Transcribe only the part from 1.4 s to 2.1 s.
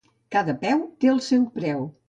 preu.